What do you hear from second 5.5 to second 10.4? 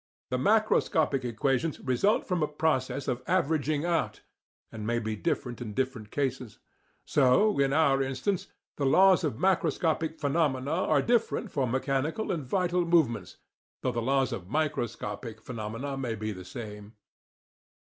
in different cases. So, in our instance, the laws of macroscopic